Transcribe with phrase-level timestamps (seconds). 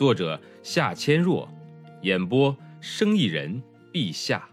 [0.00, 1.46] 作者夏千若，
[2.00, 3.62] 演播生意人
[3.92, 4.48] 陛下。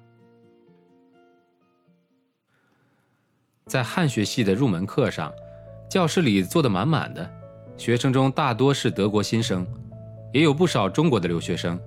[3.65, 5.31] 在汉学系的入门课上，
[5.89, 7.31] 教室里坐得满满的，
[7.77, 9.65] 学生中大多是德国新生，
[10.33, 11.79] 也有不少中国的留学生。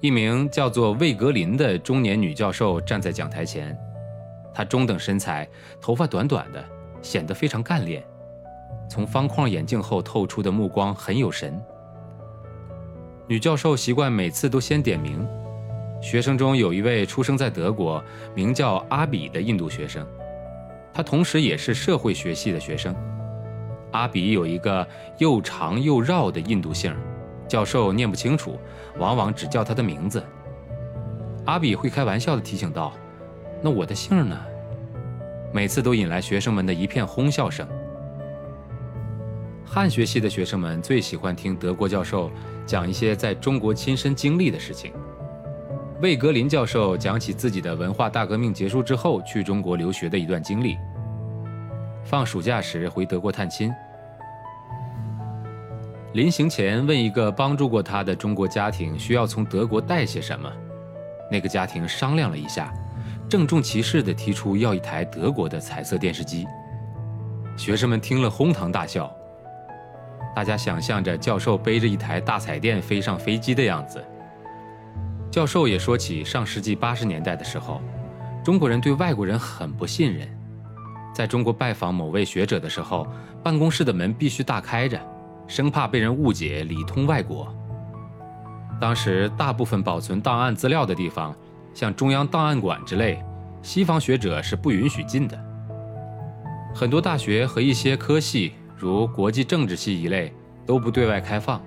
[0.00, 3.78] 一名叫做魏格林的中年女教授站在讲台前，
[4.52, 5.48] 她中等身材，
[5.80, 6.64] 头发短短的，
[7.02, 8.04] 显得非常干练，
[8.90, 11.64] 从方框眼镜后透出的目光很有神。
[13.26, 15.26] 女教授习惯每次都先点名。
[16.02, 18.02] 学生中有一位出生在德国、
[18.34, 20.06] 名叫阿比的印度学生，
[20.92, 22.94] 他同时也是社会学系的学生。
[23.92, 26.94] 阿比有一个又长又绕的印度姓，
[27.48, 28.58] 教授念不清楚，
[28.98, 30.22] 往往只叫他的名字。
[31.46, 32.92] 阿比会开玩笑地提醒道
[33.62, 34.38] ：“那我的姓呢？”
[35.50, 37.66] 每次都引来学生们的一片哄笑声。
[39.64, 42.30] 汉学系的学生们最喜欢听德国教授。
[42.66, 44.90] 讲一些在中国亲身经历的事情。
[46.00, 50.78] 魏格林教授讲起自己的文化大革命结束之后去中国留学的一段经历。
[52.04, 53.70] 放暑假时回德国探亲，
[56.14, 60.50] 临行前问一个帮助过他的中国家庭需要从德国带些什么。
[61.30, 62.72] 那个家庭商量了一下，
[63.28, 66.46] 郑重其事地提出要一台德国的彩色电视机。
[67.58, 69.14] 学生们听了哄堂大笑。
[70.34, 74.04] 大家想象着教授背着一台大彩电飞上飞机的样子。
[75.30, 77.80] 教授也说起上世纪八十年代的时候，
[78.44, 80.28] 中国人对外国人很不信任。
[81.14, 83.06] 在中国拜访某位学者的时候，
[83.42, 85.00] 办公室的门必须大开着，
[85.46, 87.54] 生怕被人误解里通外国。
[88.80, 91.34] 当时大部分保存档案资料的地方，
[91.72, 93.22] 像中央档案馆之类，
[93.62, 95.38] 西方学者是不允许进的。
[96.74, 98.54] 很多大学和一些科系。
[98.84, 100.30] 如国际政治系一类
[100.66, 101.58] 都不对外开放。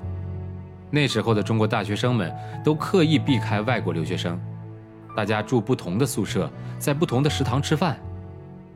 [0.91, 2.31] 那时候的中国大学生们
[2.63, 4.39] 都刻意避开外国留学生，
[5.15, 7.97] 大家住不同的宿舍，在不同的食堂吃饭。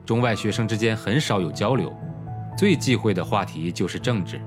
[0.07, 1.93] 中外学生之间很少有交流，
[2.57, 4.41] 最忌讳的话题就是政治。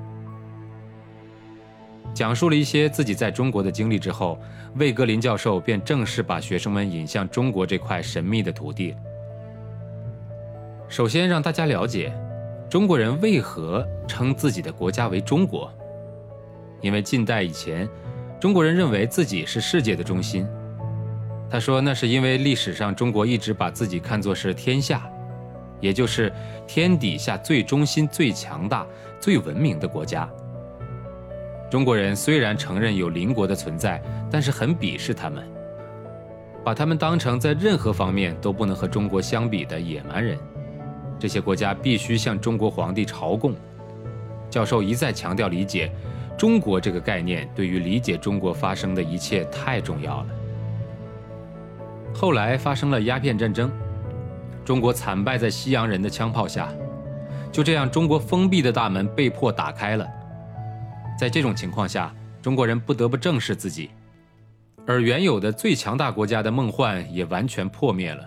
[2.12, 4.36] 讲述了一些自己在中国的经历之后，
[4.74, 8.92] 魏格林教授便正式把学生们引向中国这块神秘的土地。
[10.88, 12.12] 首先让大家了解。
[12.74, 15.72] 中国人为何称自己的国家为中国？
[16.80, 17.88] 因为近代以前，
[18.40, 20.44] 中国人认为自己是世界的中心。
[21.48, 25.08] 他说，那是因为历史上中国一直把自己看作是天下，
[25.78, 26.32] 也就是
[26.66, 28.84] 天底下最中心、最强大、
[29.20, 30.28] 最文明的国家。
[31.70, 35.48] 中国人虽然承认有邻国的存在，但是很鄙视他们，
[36.64, 40.36] 把他们当成在任何方面都不能和中国相比的野蛮人。
[41.24, 43.54] 这些国家必须向中国皇帝朝贡。
[44.50, 45.90] 教授一再强调，理解
[46.36, 50.26] “中国”这个概念对于理解中国发生的一切太重要了。
[52.12, 53.72] 后来发生了鸦片战争，
[54.66, 56.68] 中国惨败在西洋人的枪炮下，
[57.50, 60.06] 就这样，中国封闭的大门被迫打开了。
[61.18, 63.88] 在这种情况下，中国人不得不正视自己，
[64.86, 68.22] 而原有的最强大国家的梦幻也完全破灭了。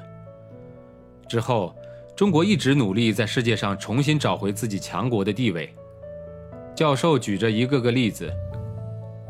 [1.29, 1.75] 之后。
[2.17, 5.71] 中国一直努力在世界上重新找回自己强国的地位。
[6.73, 8.33] 教授举着一个个例子，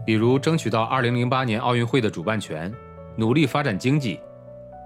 [0.05, 2.73] 比如争取到2008年奥运会的主办权，
[3.17, 4.21] 努力发展经济，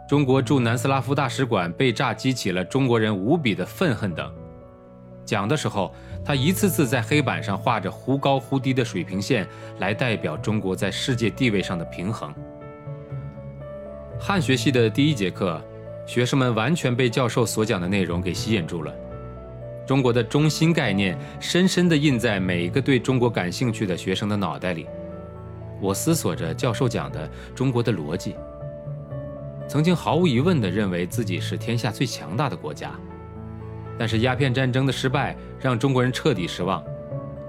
[0.09, 4.34] 中国驻南斯拉夫大使馆被炸激起了中国人无比的愤恨等。
[5.23, 5.94] 讲的时候，
[6.25, 9.47] 他一次次在黑板上画着忽高忽低的水平线，
[9.78, 12.34] 来代表中国在世界地位上的平衡。
[14.20, 15.61] 汉学系的第一节课。
[16.11, 18.93] 学生们完全被教授所讲的内容给吸引住了。
[19.87, 24.87] 中国的中心概念深深地印在每一个对中国感兴趣的学生的脑袋里。
[25.79, 28.35] 我思索着教授讲的中国的逻辑，
[29.69, 32.91] 曾经毫无疑问地认为自己是天下最强大的国家。
[33.97, 36.84] 但是鸦片战争的失败让中国人彻底失望，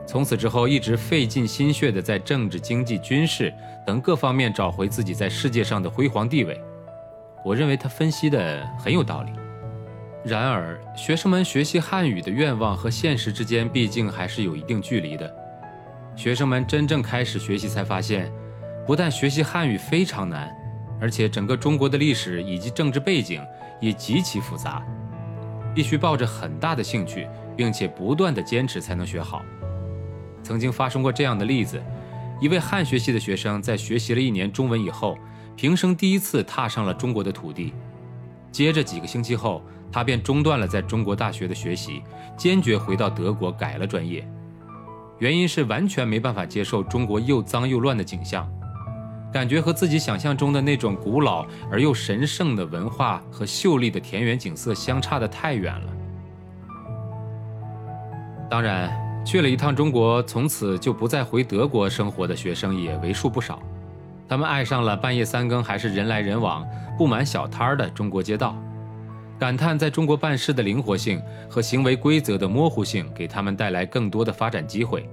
[0.07, 3.53] 从此之后一直费尽心血地在政治、经济、军事
[3.85, 6.63] 等各方面找回自己在世界上的辉煌地位。
[7.45, 9.33] 我认为他分析的很有道理。
[10.25, 15.35] 然而，学生们学习汉语的愿望和现实之间毕竟还是有一定距离的。
[16.15, 18.31] 学生们真正开始学习，才发现，
[18.87, 20.49] 不但学习汉语非常难，
[21.01, 23.45] 而且整个中国的历史以及政治背景
[23.81, 24.81] 也极其复杂，
[25.75, 29.43] 必须抱着很大的兴趣，并且不断的坚持才能学好。
[30.45, 31.83] 曾经发生过这样的例子：
[32.41, 35.19] 一位汉学系的学生在学习了一年中文以后，
[35.57, 37.73] 平生第一次踏上了中国的土地。
[38.51, 42.03] 接着几个星期后，他便中断了在中国大学的学习，
[42.37, 44.27] 坚决回到德国改了专业。
[45.19, 48.51] 原因是完全没办法接受中国又脏又乱的景象，
[49.33, 55.93] 感觉和自己想象中的那种古老而又神圣的文化和秀丽的田园景色相差的太远了。
[58.51, 58.93] 当然，
[59.25, 63.63] 去了一趟中国，从此就不再回德国生活的学生也为数不少。
[64.29, 66.67] 他们爱上了半夜三更还是人来人往、
[66.97, 68.57] 布满小摊儿的中国街道。
[69.39, 75.09] 感叹在中国办事的灵活性和行为规则的模糊性给他们带来更多的发展机会。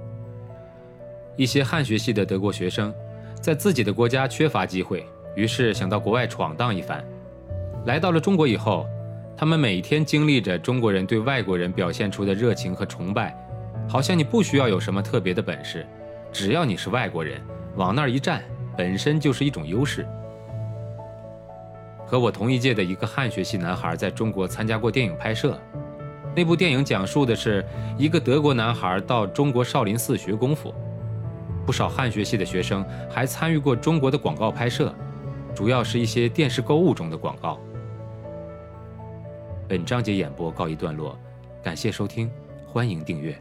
[1.36, 2.94] 一些汉学系的德国学生
[3.42, 7.04] 在自己的国家缺乏机会，于是想到国外闯荡一番。
[7.86, 8.86] 来到了中国以后，
[9.36, 13.36] 他们每天经历着中国人对外国人表现出的热情和崇拜，
[13.88, 15.88] 好像你不需要有什么特别的本事，
[16.32, 17.42] 只要你是外国人，
[17.78, 18.44] 往那儿一站，
[18.78, 20.08] 本身就是一种优势。
[22.06, 25.60] 和我同一届的一个汉学系男孩在中国参加过电影拍摄，
[26.36, 27.64] 那部电影讲述的是
[27.98, 30.74] 一个德国男孩到中国少林寺学功夫。
[31.66, 34.92] 不少汉学系的学生还参与过中国的广告拍摄，
[35.54, 37.60] 主要是一些电视购物中的广告。
[39.68, 41.16] 本章节演播告一段落，
[41.62, 42.32] 感谢收听，
[42.66, 43.40] 欢迎订阅。